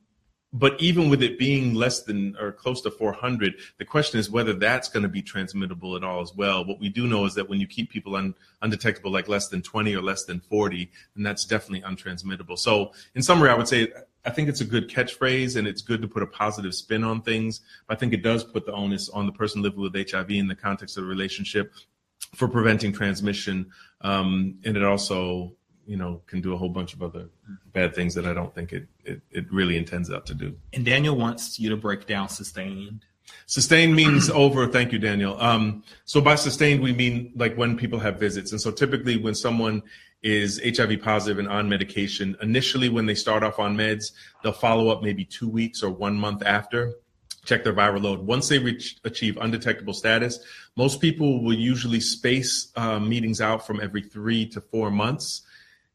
[0.53, 4.53] but even with it being less than or close to 400 the question is whether
[4.53, 7.49] that's going to be transmittable at all as well what we do know is that
[7.49, 11.23] when you keep people un, undetectable like less than 20 or less than 40 then
[11.23, 13.93] that's definitely untransmittable so in summary i would say
[14.25, 17.23] i think it's a good catchphrase and it's good to put a positive spin on
[17.23, 20.31] things but i think it does put the onus on the person living with hiv
[20.31, 21.73] in the context of the relationship
[22.35, 23.71] for preventing transmission
[24.03, 25.53] um, and it also
[25.91, 27.29] you know, can do a whole bunch of other
[27.73, 30.57] bad things that I don't think it, it, it really intends out to do.
[30.73, 33.05] And Daniel wants you to break down sustained.
[33.47, 34.69] Sustained means over.
[34.69, 35.37] Thank you, Daniel.
[35.41, 38.53] Um, so by sustained, we mean like when people have visits.
[38.53, 39.83] And so typically when someone
[40.23, 44.13] is HIV positive and on medication, initially when they start off on meds,
[44.45, 46.95] they'll follow up maybe two weeks or one month after
[47.51, 48.21] check their viral load.
[48.21, 50.39] Once they reach, achieve undetectable status,
[50.77, 55.43] most people will usually space uh, meetings out from every three to four months.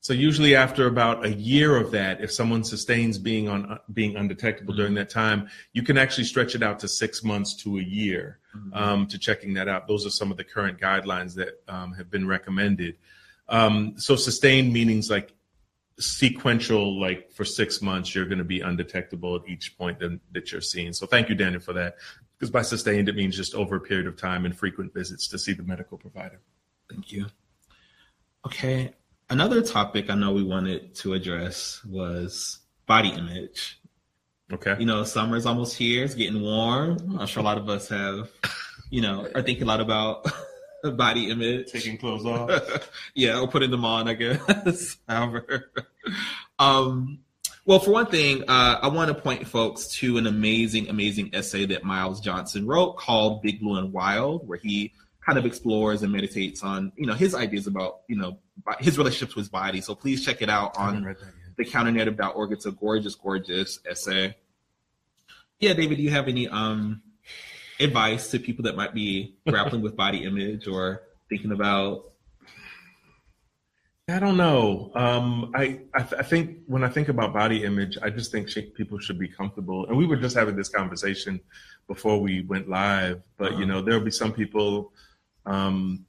[0.01, 4.73] So usually after about a year of that, if someone sustains being on being undetectable
[4.73, 4.81] mm-hmm.
[4.81, 8.37] during that time, you can actually stretch it out to six months to a year
[8.55, 8.73] mm-hmm.
[8.73, 9.87] um, to checking that out.
[9.87, 12.97] Those are some of the current guidelines that um, have been recommended.
[13.47, 15.33] Um, so sustained meanings like
[15.99, 20.51] sequential, like for six months, you're going to be undetectable at each point that, that
[20.51, 20.93] you're seeing.
[20.93, 21.95] So thank you, Daniel, for that.
[22.37, 25.39] Because by sustained, it means just over a period of time and frequent visits to
[25.39, 26.41] see the medical provider.
[26.89, 27.27] Thank you.
[28.45, 28.93] Okay,
[29.29, 33.79] another topic I know we wanted to address was body image.
[34.51, 34.75] Okay.
[34.77, 36.03] You know, summer's almost here.
[36.03, 37.17] It's getting warm.
[37.19, 38.29] I'm sure a lot of us have,
[38.91, 40.27] you know, are thinking a lot about
[40.91, 41.71] body image.
[41.71, 42.89] Taking clothes off.
[43.13, 44.97] yeah, or putting them on, I guess.
[45.07, 45.71] However.
[46.59, 47.19] Um,
[47.65, 51.65] well, for one thing, uh, I want to point folks to an amazing, amazing essay
[51.65, 54.93] that Miles Johnson wrote called Big Blue and Wild, where he
[55.25, 58.37] kind of explores and meditates on, you know, his ideas about, you know,
[58.79, 59.81] his relationship with his body.
[59.81, 61.15] So please check it out on
[61.57, 62.51] the thecounternarrative.org.
[62.51, 64.35] It's a gorgeous, gorgeous essay.
[65.59, 67.01] Yeah, David, do you have any um,
[67.79, 72.11] advice to people that might be grappling with body image or thinking about?
[74.07, 74.91] I don't know.
[74.93, 78.49] Um, I I, th- I, think when I think about body image, I just think
[78.75, 79.87] people should be comfortable.
[79.87, 81.41] And we were just having this conversation
[81.87, 83.23] before we went live.
[83.37, 83.59] But uh-huh.
[83.59, 84.93] you know, there'll be some people
[85.45, 86.05] um,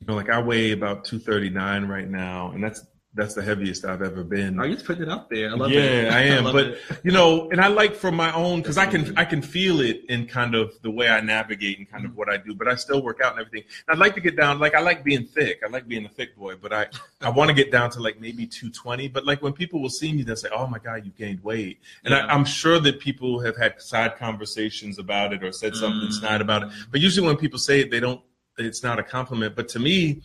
[0.00, 2.84] you know, like I weigh about 239 right now, and that's
[3.16, 4.60] that's the heaviest I've ever been.
[4.60, 5.50] Are you putting it out there?
[5.50, 6.04] I love yeah, it.
[6.04, 6.46] Yeah, I am.
[6.46, 6.78] I but it.
[7.02, 10.04] you know, and I like for my own because I can I can feel it
[10.10, 12.54] in kind of the way I navigate and kind of what I do.
[12.54, 13.66] But I still work out and everything.
[13.88, 14.58] And I'd like to get down.
[14.58, 15.60] Like I like being thick.
[15.64, 16.56] I like being a thick boy.
[16.56, 16.86] But I
[17.22, 19.08] I want to get down to like maybe 220.
[19.08, 21.80] But like when people will see me, they'll say, "Oh my God, you gained weight."
[22.04, 22.26] And yeah.
[22.26, 26.12] I, am sure that people have had side conversations about it or said something mm.
[26.12, 26.68] snide about it.
[26.90, 28.20] But usually when people say it, they don't
[28.58, 29.56] it's not a compliment.
[29.56, 30.22] But to me,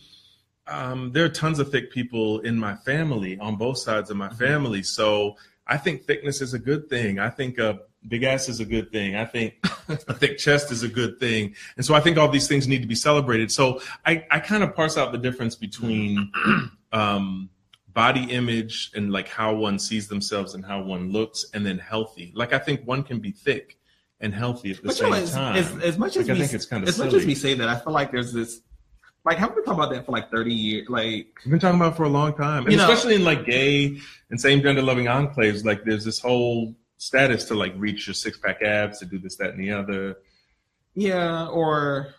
[0.66, 4.28] um, there are tons of thick people in my family on both sides of my
[4.28, 4.36] mm-hmm.
[4.36, 4.82] family.
[4.82, 7.18] So I think thickness is a good thing.
[7.18, 9.16] I think a big ass is a good thing.
[9.16, 9.54] I think
[9.88, 11.54] a thick chest is a good thing.
[11.76, 13.50] And so I think all these things need to be celebrated.
[13.50, 16.30] So I, I kind of parse out the difference between
[16.92, 17.50] um,
[17.88, 22.32] body image and like how one sees themselves and how one looks and then healthy.
[22.34, 23.78] Like I think one can be thick
[24.20, 25.56] and healthy at the but same you know, as, time.
[25.56, 27.08] As, as much as like, we, I think it's kind of as silly.
[27.08, 28.60] much as we say that, I feel like there's this
[29.24, 30.88] Like, haven't we talked about that for like 30 years?
[30.88, 33.98] Like, we've been talking about for a long time, and especially know, in like gay
[34.30, 35.64] and same gender loving enclaves.
[35.64, 39.36] Like, there's this whole status to like reach your six pack abs, to do this,
[39.36, 40.16] that, and the other.
[40.94, 42.14] Yeah, or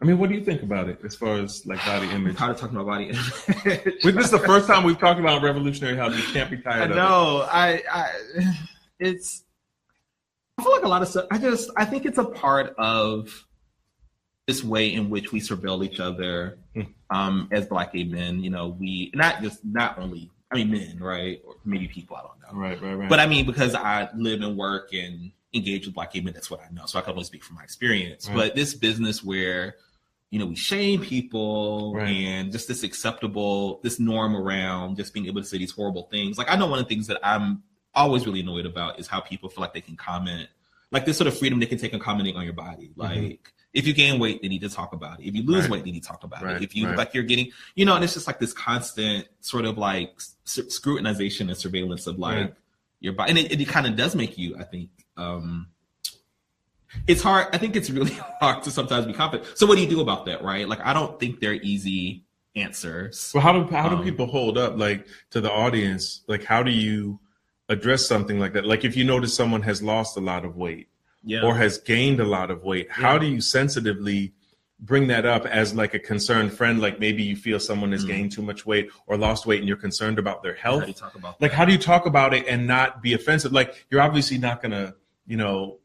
[0.00, 2.36] I mean, what do you think about it as far as like body image?
[2.36, 4.02] Tired of talking about body image.
[4.02, 6.14] this is the first time we've talked about revolutionary health.
[6.16, 6.92] You can't be tired.
[6.92, 7.46] I know.
[7.50, 8.10] I, I,
[8.98, 9.42] it's.
[10.58, 11.26] I feel like a lot of stuff.
[11.30, 11.70] I just.
[11.76, 13.46] I think it's a part of
[14.46, 16.82] this way in which we surveil each other hmm.
[17.10, 18.42] um, as black gay men.
[18.42, 20.30] You know, we not just not only.
[20.48, 22.16] I mean, men, right, or maybe people.
[22.16, 22.60] I don't know.
[22.60, 23.08] Right, right, right.
[23.08, 26.48] But I mean, because I live and work and engage with black gay men, that's
[26.48, 26.86] what I know.
[26.86, 28.28] So I can only speak from my experience.
[28.28, 28.36] Right.
[28.36, 29.74] But this business where
[30.30, 32.08] you know, we shame people right.
[32.08, 36.36] and just this acceptable, this norm around just being able to say these horrible things.
[36.36, 37.62] Like I know one of the things that I'm
[37.94, 40.48] always really annoyed about is how people feel like they can comment,
[40.90, 42.88] like this sort of freedom they can take on commenting on your body.
[42.88, 43.00] Mm-hmm.
[43.00, 43.50] Like mm-hmm.
[43.76, 45.28] If you gain weight, they need to talk about it.
[45.28, 45.72] If you lose right.
[45.72, 46.56] weight, they need to talk about right.
[46.56, 46.62] it.
[46.62, 49.76] If you like you're getting, you know, and it's just like this constant sort of
[49.76, 52.54] like scrutinization and surveillance of like
[53.00, 55.68] your body, and it, it kind of does make you, I think, um,
[57.06, 57.48] it's hard.
[57.52, 59.58] I think it's really hard to sometimes be confident.
[59.58, 60.66] So what do you do about that, right?
[60.66, 63.30] Like I don't think they're easy answers.
[63.34, 66.22] Well, how do how do um, people hold up like to the audience?
[66.28, 67.20] Like how do you
[67.68, 68.64] address something like that?
[68.64, 70.88] Like if you notice someone has lost a lot of weight
[71.26, 71.42] yeah.
[71.42, 73.18] or has gained a lot of weight, how yeah.
[73.18, 74.32] do you sensitively
[74.78, 76.80] bring that up as like a concerned friend?
[76.80, 78.08] Like maybe you feel someone has mm.
[78.08, 80.80] gained too much weight or lost weight and you're concerned about their health.
[80.80, 81.56] How do you talk about like that?
[81.56, 83.52] how do you talk about it and not be offensive?
[83.52, 84.94] Like you're obviously not gonna,
[85.26, 85.80] you know,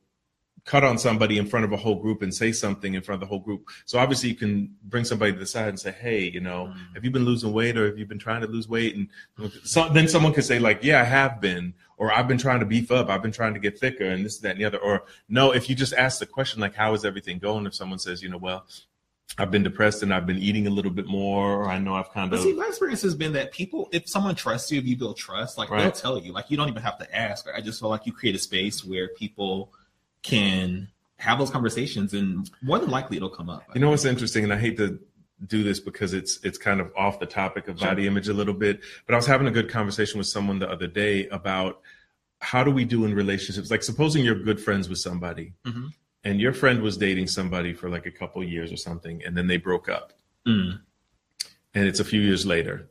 [0.66, 3.28] cut on somebody in front of a whole group and say something in front of
[3.28, 3.68] the whole group.
[3.86, 6.94] So obviously you can bring somebody to the side and say, Hey, you know, mm.
[6.94, 8.96] have you been losing weight or have you been trying to lose weight?
[8.96, 12.60] And so, then someone could say like, yeah, I have been, or I've been trying
[12.60, 13.10] to beef up.
[13.10, 14.78] I've been trying to get thicker and this, that, and the other.
[14.78, 17.66] Or no, if you just ask the question, like, how is everything going?
[17.66, 18.66] If someone says, you know, well,
[19.38, 22.12] I've been depressed and I've been eating a little bit more, or I know I've
[22.12, 22.40] kind of.
[22.40, 22.44] but.
[22.44, 25.58] See, my experience has been that people, if someone trusts you, if you build trust,
[25.58, 25.84] like right.
[25.84, 26.34] they'll tell you.
[26.34, 27.48] Like you don't even have to ask.
[27.56, 29.72] I just feel like you create a space where people
[30.24, 33.64] can have those conversations, and more than likely it'll come up.
[33.74, 35.00] You know what's interesting, and I hate to
[35.48, 38.54] do this because it's it's kind of off the topic of body image a little
[38.54, 41.82] bit, but I was having a good conversation with someone the other day about
[42.40, 43.70] how do we do in relationships?
[43.70, 45.88] Like supposing you're good friends with somebody, mm-hmm.
[46.24, 49.48] and your friend was dating somebody for like a couple years or something, and then
[49.48, 50.14] they broke up,
[50.48, 50.80] mm.
[51.74, 52.90] and it's a few years later.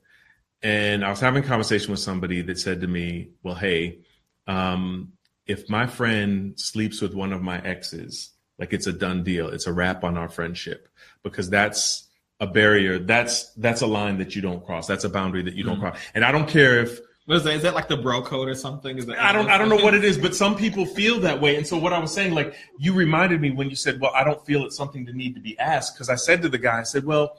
[0.62, 4.00] And I was having a conversation with somebody that said to me, "Well, hey,
[4.46, 5.12] um,
[5.50, 9.48] if my friend sleeps with one of my exes, like it's a done deal.
[9.48, 10.88] It's a wrap on our friendship
[11.24, 12.06] because that's
[12.38, 13.00] a barrier.
[13.00, 14.86] That's that's a line that you don't cross.
[14.86, 15.88] That's a boundary that you don't mm-hmm.
[15.88, 15.98] cross.
[16.14, 17.54] And I don't care if what is that?
[17.54, 18.96] Is that like the bro code or something?
[18.96, 21.40] Is that I don't I don't know what it is, but some people feel that
[21.40, 21.56] way.
[21.56, 24.22] And so what I was saying, like you reminded me when you said, "Well, I
[24.22, 26.78] don't feel it's something to need to be asked," because I said to the guy,
[26.78, 27.36] I said, "Well."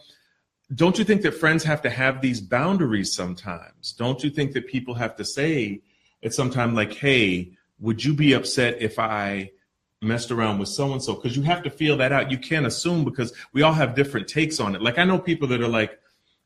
[0.73, 3.91] Don't you think that friends have to have these boundaries sometimes?
[3.91, 5.81] Don't you think that people have to say
[6.23, 9.51] at some time, like, hey, would you be upset if I
[10.01, 11.15] messed around with so and so?
[11.15, 12.31] Because you have to feel that out.
[12.31, 14.81] You can't assume because we all have different takes on it.
[14.81, 15.97] Like I know people that are like,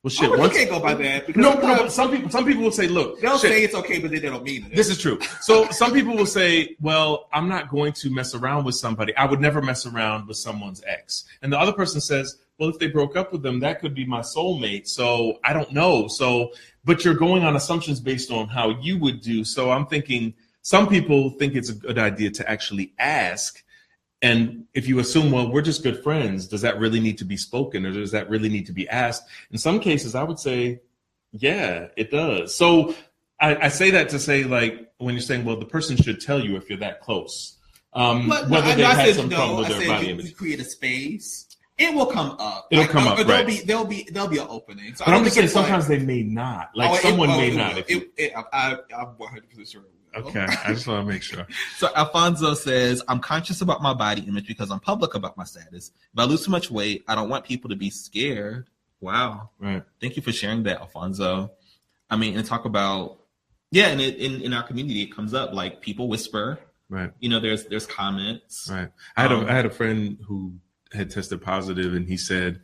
[0.06, 0.30] well, shit.
[0.30, 1.36] Oh, once, you can't go by that.
[1.36, 1.62] no, no.
[1.62, 4.20] But some people, some people will say, look, they'll shit, say it's okay, but they
[4.20, 4.76] don't mean it.
[4.76, 5.20] This is true.
[5.42, 9.16] So some people will say, well, I'm not going to mess around with somebody.
[9.18, 11.26] I would never mess around with someone's ex.
[11.42, 14.06] And the other person says, well, if they broke up with them, that could be
[14.06, 14.88] my soulmate.
[14.88, 16.08] So I don't know.
[16.08, 16.52] So,
[16.84, 19.44] but you're going on assumptions based on how you would do.
[19.44, 23.64] So I'm thinking some people think it's a good idea to actually ask.
[24.24, 27.38] And if you assume, well, we're just good friends, does that really need to be
[27.38, 29.26] spoken or does that really need to be asked?
[29.52, 30.82] In some cases, I would say,
[31.34, 32.56] yeah, it does.
[32.56, 32.96] So
[33.40, 36.44] I, I say that to say, like, when you're saying, well, the person should tell
[36.44, 37.58] you if you're that close.
[37.94, 40.26] Um, but, whether they've had some no, problem with their body image.
[40.26, 41.46] You create a space
[41.78, 42.68] it will come up.
[42.72, 43.18] It'll like, come up.
[43.18, 43.46] There'll right.
[43.46, 44.96] be there'll be there'll be an opening.
[44.96, 46.72] So but I'm just saying sometimes like, they may not.
[46.74, 47.78] Like oh, someone it, may oh, not.
[47.90, 49.82] It, it, I, am 100 percent sure.
[50.16, 51.48] Okay, I just want to make sure.
[51.78, 55.92] So Alfonso says, "I'm conscious about my body image because I'm public about my status.
[56.14, 58.68] If I lose too much weight, I don't want people to be scared."
[59.02, 59.50] Wow.
[59.60, 59.84] Right.
[60.00, 61.52] Thank you for sharing that, Alfonso.
[62.10, 63.20] I mean, and talk about
[63.72, 66.60] yeah, and it, in in our community, it comes up like people whisper.
[66.90, 67.12] Right.
[67.20, 68.70] You know, there's there's comments.
[68.72, 68.90] Right.
[69.18, 70.54] I had um, a I had a friend who
[70.94, 72.62] had tested positive, and he said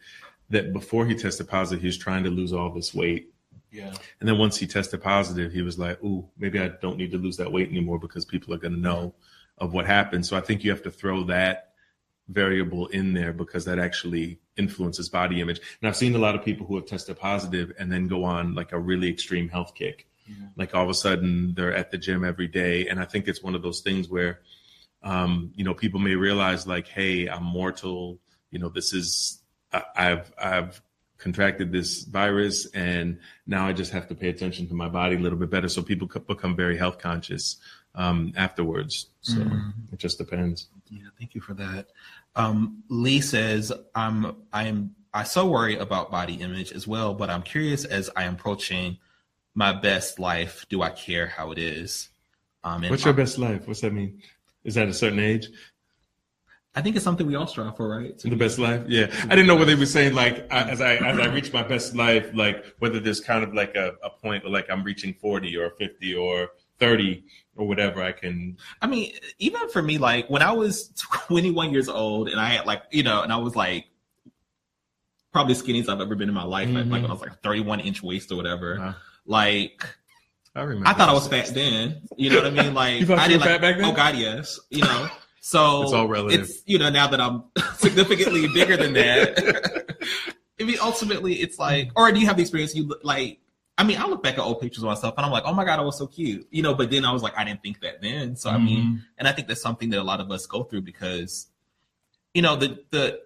[0.50, 3.31] that before he tested positive, he was trying to lose all this weight.
[3.72, 3.94] Yeah.
[4.20, 7.18] And then once he tested positive, he was like, "Ooh, maybe I don't need to
[7.18, 9.16] lose that weight anymore because people are going to know
[9.58, 11.74] of what happened." So I think you have to throw that
[12.28, 15.60] variable in there because that actually influences body image.
[15.82, 18.56] And I've seen a lot of people who have tested positive and then go on
[18.56, 20.08] like a really extreme health kick.
[20.28, 20.48] Yeah.
[20.56, 22.88] Like all of a sudden they're at the gym every day.
[22.88, 24.40] And I think it's one of those things where
[25.04, 28.20] um, you know, people may realize like, hey, I'm mortal.
[28.52, 30.82] You know, this is I, I've I've
[31.22, 35.20] contracted this virus and now I just have to pay attention to my body a
[35.20, 35.70] little bit better.
[35.70, 37.58] So people become very health conscious
[37.94, 39.08] um, afterwards.
[39.22, 39.74] So mm.
[39.94, 40.68] it just depends.
[40.90, 41.88] Yeah, thank you for that.
[42.36, 47.30] Um, Lee says, "I'm I am I so worry about body image as well, but
[47.30, 48.98] I'm curious as I am approaching
[49.54, 50.66] my best life.
[50.70, 52.10] Do I care how it is?
[52.64, 53.68] Um, What's your best life?
[53.68, 54.22] What's that mean?
[54.64, 55.50] Is that a certain age?
[56.74, 58.18] I think it's something we all strive for, right?
[58.20, 59.08] To the best life, yeah.
[59.24, 60.14] I didn't know what they were saying.
[60.14, 63.76] Like as I as I reach my best life, like whether there's kind of like
[63.76, 67.26] a, a point, like I'm reaching forty or fifty or thirty
[67.58, 68.02] or whatever.
[68.02, 68.58] I can.
[68.82, 70.90] I mean, even for me, like when I was
[71.28, 73.86] 21 years old and I had like you know, and I was like
[75.34, 76.70] probably skinniest I've ever been in my life.
[76.70, 76.90] Mm-hmm.
[76.90, 78.78] Like when I was like 31 inch waist or whatever.
[78.80, 78.94] Uh-huh.
[79.26, 79.86] Like
[80.56, 80.88] I remember.
[80.88, 82.02] I thought I was fat then.
[82.18, 82.74] You know what I mean?
[82.74, 83.86] Like I did like, back then?
[83.86, 84.58] Oh God, yes.
[84.70, 85.10] You know.
[85.42, 86.42] So it's all relative.
[86.42, 87.44] It's you know now that I'm
[87.78, 89.98] significantly bigger than that.
[90.60, 92.76] I mean, ultimately, it's like, or do you have the experience?
[92.76, 93.40] You like,
[93.80, 95.66] I mean, I look back at old pictures of myself and I'm like, oh my
[95.66, 96.76] god, I was so cute, you know.
[96.76, 98.36] But then I was like, I didn't think that then.
[98.36, 98.56] So mm-hmm.
[98.56, 98.98] I mean, mm-hmm.
[99.18, 101.48] and I think that's something that a lot of us go through because,
[102.36, 103.22] you know, the the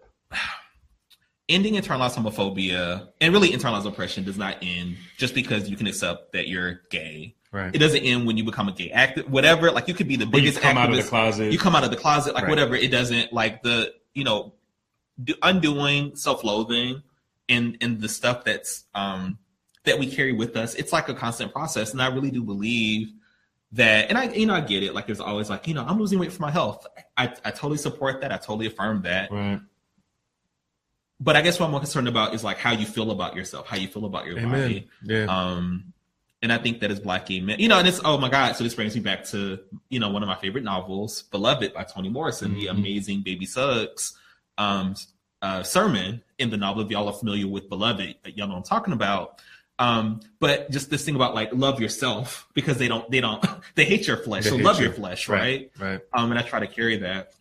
[1.48, 6.34] ending internalized homophobia and really internalized oppression does not end just because you can accept
[6.34, 7.74] that you're gay Right.
[7.74, 9.72] It doesn't end when you become a gay active, whatever.
[9.72, 10.56] Like you could be the biggest.
[10.56, 11.52] you come activist, out of the closet.
[11.54, 12.50] You come out of the closet, like right.
[12.50, 12.76] whatever.
[12.76, 14.54] It doesn't like the you know,
[15.42, 17.02] undoing self-loathing
[17.48, 19.38] and and the stuff that's um
[19.86, 20.76] that we carry with us.
[20.76, 23.14] It's like a constant process, and I really do believe
[23.72, 24.10] that.
[24.10, 24.94] And I you know I get it.
[24.94, 26.86] Like there's always like you know I'm losing weight for my health.
[27.16, 28.34] I I totally support that.
[28.34, 29.32] I totally affirm that.
[29.32, 29.62] Right.
[31.19, 33.67] But I guess what I'm more concerned about is like how you feel about yourself,
[33.67, 34.51] how you feel about your Amen.
[34.51, 34.89] body.
[35.04, 35.25] Yeah.
[35.25, 35.93] Um,
[36.41, 38.56] and I think that is black gay men, you know, and it's oh my god,
[38.56, 41.84] so this brings me back to you know one of my favorite novels, Beloved by
[41.84, 42.60] Toni Morrison, mm-hmm.
[42.60, 44.15] the amazing Baby Suggs
[44.58, 44.95] um,
[45.41, 46.84] uh, sermon in the novel.
[46.84, 49.41] If y'all are familiar with Beloved, y'all know I'm talking about.
[49.80, 53.43] Um, but just this thing about like love yourself because they don't they don't
[53.75, 54.86] they hate your flesh, they so love you.
[54.86, 55.71] your flesh, right?
[55.80, 55.91] Right.
[55.91, 56.01] right.
[56.13, 57.32] Um, and I try to carry that.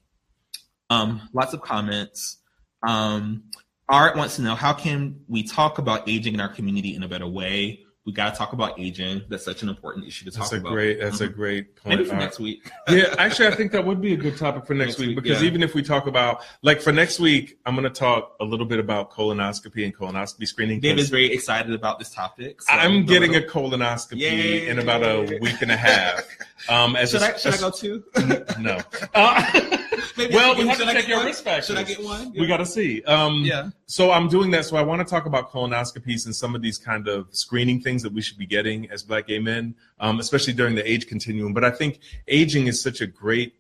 [0.89, 2.39] Um, lots of comments.
[2.87, 3.45] Um,
[3.89, 7.09] Art wants to know how can we talk about aging in our community in a
[7.09, 7.85] better way?
[8.05, 9.23] we got to talk about aging.
[9.29, 10.73] That's such an important issue to talk that's a about.
[10.73, 11.25] Great, that's mm-hmm.
[11.25, 11.97] a great point.
[11.97, 12.71] Maybe for next week.
[12.89, 15.23] yeah, actually, I think that would be a good topic for next, next week, week,
[15.23, 15.49] because yeah.
[15.49, 18.67] even if we talk about, like for next week, I'm going to talk a little
[18.67, 20.81] bit about colonoscopy and colonoscopy screening.
[20.81, 22.61] David's very excited about this topic.
[22.61, 24.69] So I'm getting a colonoscopy Yay.
[24.69, 26.21] in about a week and a half.
[26.69, 28.05] Um, as should, a, I, should I go too?
[28.61, 28.81] no.
[29.15, 29.79] Uh,
[30.17, 31.67] well, we have to check your risk factors.
[31.67, 32.33] Should I get one?
[32.35, 32.41] Yeah.
[32.41, 33.03] We got to see.
[33.05, 33.71] Um, yeah.
[33.87, 34.65] So I'm doing that.
[34.65, 38.03] So I want to talk about colonoscopies and some of these kind of screening things
[38.03, 41.53] that we should be getting as Black gay men, um, especially during the age continuum.
[41.53, 43.55] But I think aging is such a great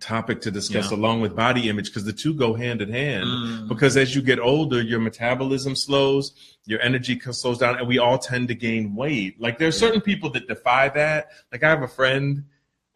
[0.00, 0.96] topic to discuss yeah.
[0.96, 3.68] along with body image because the two go hand in hand mm.
[3.68, 6.32] because as you get older your metabolism slows
[6.66, 10.00] your energy slows down and we all tend to gain weight like there are certain
[10.00, 12.42] people that defy that like i have a friend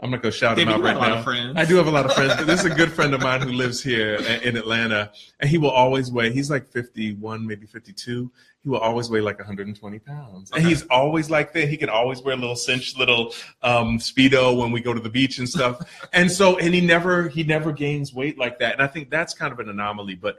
[0.01, 1.61] I'm not gonna go shout David, him out right now.
[1.61, 3.41] I do have a lot of friends, but this is a good friend of mine
[3.41, 6.33] who lives here in Atlanta, and he will always weigh.
[6.33, 8.31] He's like 51, maybe 52.
[8.63, 10.61] He will always weigh like 120 pounds, okay.
[10.61, 11.69] and he's always like that.
[11.69, 15.11] He can always wear a little cinch, little um, speedo when we go to the
[15.11, 15.81] beach and stuff.
[16.13, 18.75] and so, and he never he never gains weight like that.
[18.75, 20.39] And I think that's kind of an anomaly, but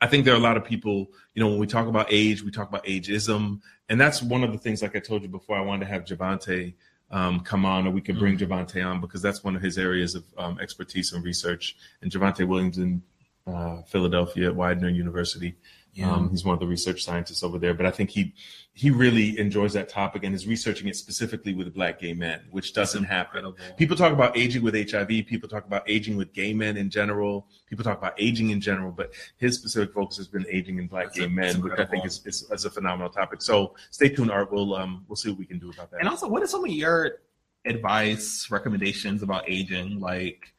[0.00, 2.42] I think there are a lot of people, you know, when we talk about age,
[2.42, 3.60] we talk about ageism.
[3.88, 6.04] And that's one of the things, like I told you before, I wanted to have
[6.04, 6.74] Javante
[7.10, 8.52] um, come on, or we can bring mm-hmm.
[8.52, 11.76] Javante on because that's one of his areas of um, expertise and research.
[12.02, 13.02] And Javante Williams in
[13.46, 15.56] uh, Philadelphia at Widener University.
[15.96, 16.12] Yeah.
[16.12, 18.34] Um, he's one of the research scientists over there, but I think he
[18.74, 22.74] he really enjoys that topic and is researching it specifically with black gay men, which
[22.74, 23.54] doesn't happen.
[23.78, 25.08] People talk about aging with HIV.
[25.08, 27.46] People talk about aging with gay men in general.
[27.66, 31.06] People talk about aging in general, but his specific focus has been aging in black
[31.06, 33.40] that's gay men, which I think is, is, is, a phenomenal topic.
[33.40, 34.52] So stay tuned, Art.
[34.52, 36.00] We'll um we'll see what we can do about that.
[36.00, 37.20] And also, what are some of your
[37.64, 39.98] advice, recommendations about aging?
[39.98, 40.52] Like,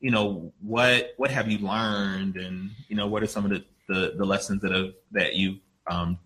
[0.00, 3.64] you know, what what have you learned, and you know, what are some of the
[3.90, 6.18] the, the lessons that have that you um,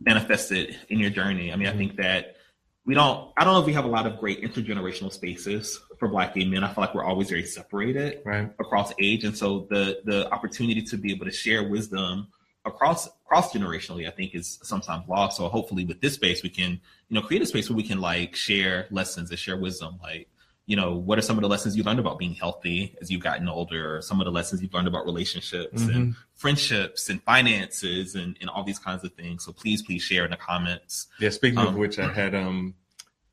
[0.00, 1.52] manifested in your journey.
[1.52, 1.76] I mean, mm-hmm.
[1.76, 2.36] I think that
[2.84, 3.30] we don't.
[3.36, 6.44] I don't know if we have a lot of great intergenerational spaces for Black gay
[6.44, 6.64] men.
[6.64, 8.50] I feel like we're always very separated right.
[8.58, 12.28] across age, and so the the opportunity to be able to share wisdom
[12.64, 15.36] across cross generationally, I think, is sometimes lost.
[15.36, 16.72] So hopefully, with this space, we can
[17.08, 20.28] you know create a space where we can like share lessons and share wisdom, like
[20.66, 23.22] you know, what are some of the lessons you learned about being healthy as you've
[23.22, 25.96] gotten older, or some of the lessons you've learned about relationships mm-hmm.
[25.96, 29.44] and friendships and finances and, and all these kinds of things.
[29.44, 31.08] So please, please share in the comments.
[31.20, 32.74] Yeah, speaking um, of which, I had um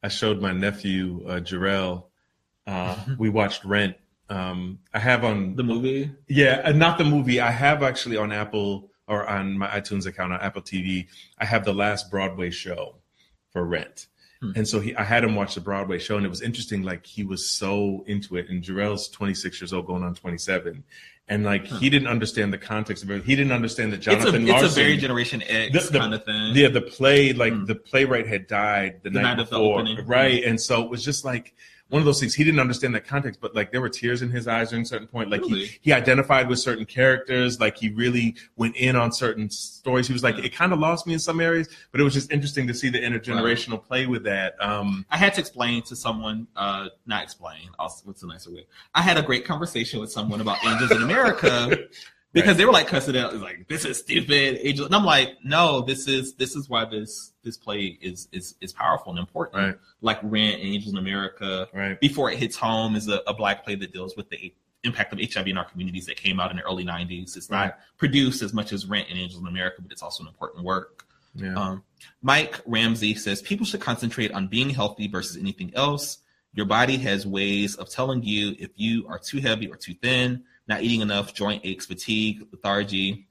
[0.04, 2.06] I showed my nephew uh Jarrell.
[2.68, 3.96] Uh we watched Rent.
[4.30, 6.12] Um I have on the movie?
[6.28, 7.40] Yeah, uh, not the movie.
[7.40, 11.08] I have actually on Apple or on my iTunes account on Apple TV,
[11.38, 12.96] I have the last Broadway show
[13.52, 14.08] for Rent.
[14.42, 14.52] Hmm.
[14.56, 16.82] And so he, I had him watch the Broadway show, and it was interesting.
[16.82, 20.84] Like he was so into it, and Jarrell's 26 years old, going on 27,
[21.28, 21.78] and like huh.
[21.78, 23.24] he didn't understand the context of it.
[23.24, 24.66] He didn't understand that Jonathan it's a, Larson.
[24.66, 26.56] It's a very Generation X the, the, kind of thing.
[26.56, 27.66] Yeah, the play, like hmm.
[27.66, 30.44] the playwright had died the, the night, night, before, right?
[30.44, 31.54] And so it was just like
[31.92, 34.30] one of those things he didn't understand that context, but like there were tears in
[34.30, 35.30] his eyes during a certain point.
[35.30, 35.66] Like really?
[35.66, 40.08] he, he identified with certain characters, like he really went in on certain stories.
[40.08, 40.46] He was like, yeah.
[40.46, 42.88] it kind of lost me in some areas, but it was just interesting to see
[42.88, 43.84] the intergenerational right.
[43.84, 44.56] play with that.
[44.62, 48.66] Um, I had to explain to someone, uh, not explain, what's a nicer way?
[48.96, 51.78] I had a great conversation with someone about Angels in America.
[52.34, 52.58] because right.
[52.58, 55.82] they were like cussing out It's like this is stupid angel and i'm like no
[55.82, 59.76] this is this is why this this play is is is powerful and important right.
[60.02, 62.00] like rent and angels in america right.
[62.00, 64.54] before it hits home is a, a, black play that deals with the
[64.84, 67.66] impact of hiv in our communities that came out in the early 90s it's right.
[67.66, 70.64] not produced as much as rent and angels in america but it's also an important
[70.64, 71.06] work
[71.36, 71.54] yeah.
[71.56, 71.84] um,
[72.22, 76.20] mike ramsey says people should concentrate on being healthy versus anything else
[76.54, 80.44] your body has ways of telling you if you are too heavy or too thin
[80.72, 83.28] not eating enough, joint aches, fatigue, lethargy.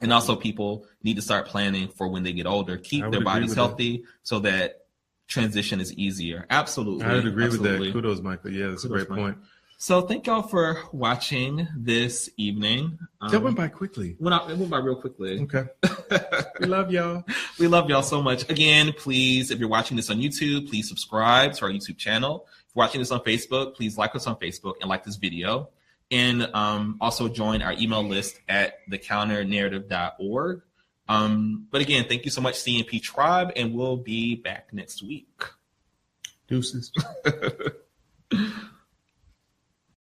[0.00, 2.76] And also, people need to start planning for when they get older.
[2.78, 4.06] Keep their bodies healthy that.
[4.22, 4.86] so that
[5.26, 6.46] transition is easier.
[6.48, 7.04] Absolutely.
[7.04, 7.78] I would agree Absolutely.
[7.78, 7.92] with that.
[7.92, 8.50] Kudos, Michael.
[8.50, 9.38] Yeah, that's Kudos, a great point.
[9.78, 12.98] So thank y'all for watching this evening.
[13.20, 14.16] Um, that went by quickly.
[14.18, 15.40] Went out, it went by real quickly.
[15.40, 15.64] Okay.
[16.60, 17.24] we love y'all.
[17.58, 18.48] We love y'all so much.
[18.50, 22.46] Again, please, if you're watching this on YouTube, please subscribe to our YouTube channel.
[22.46, 25.70] If you're watching this on Facebook, please like us on Facebook and like this video
[26.10, 30.62] and um, also join our email list at thecounternarrative.org.
[31.08, 35.42] Um, but again, thank you so much, CNP Tribe, and we'll be back next week.
[36.48, 36.92] Deuces.